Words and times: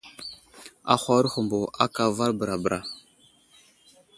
Ahwaro 0.93 1.27
humbo 1.33 1.59
aka 1.83 2.01
avar 2.07 2.31
bəra 2.37 2.55
bəra. 2.63 2.79